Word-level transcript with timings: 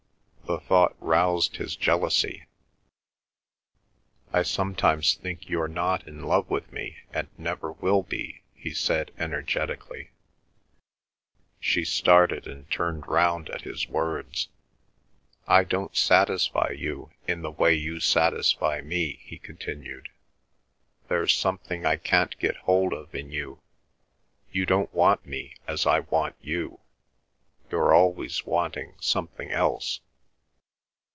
The 0.51 0.59
thought 0.59 0.97
roused 0.99 1.55
his 1.55 1.77
jealousy. 1.77 2.45
"I 4.33 4.43
sometimes 4.43 5.13
think 5.13 5.47
you're 5.47 5.69
not 5.69 6.05
in 6.05 6.23
love 6.25 6.49
with 6.49 6.73
me 6.73 6.97
and 7.13 7.29
never 7.37 7.71
will 7.71 8.03
be," 8.03 8.41
he 8.53 8.71
said 8.73 9.11
energetically. 9.17 10.11
She 11.61 11.85
started 11.85 12.47
and 12.47 12.69
turned 12.69 13.07
round 13.07 13.49
at 13.51 13.61
his 13.61 13.87
words. 13.87 14.49
"I 15.47 15.63
don't 15.63 15.95
satisfy 15.95 16.71
you 16.77 17.11
in 17.29 17.43
the 17.43 17.51
way 17.51 17.73
you 17.73 18.01
satisfy 18.01 18.81
me," 18.81 19.21
he 19.23 19.37
continued. 19.39 20.09
"There's 21.07 21.33
something 21.33 21.85
I 21.85 21.95
can't 21.95 22.37
get 22.39 22.57
hold 22.57 22.91
of 22.91 23.15
in 23.15 23.31
you. 23.31 23.61
You 24.51 24.65
don't 24.65 24.93
want 24.93 25.25
me 25.25 25.55
as 25.65 25.85
I 25.85 26.01
want 26.01 26.35
you—you're 26.41 27.93
always 27.93 28.45
wanting 28.45 28.95
something 28.99 29.49
else." 29.49 30.01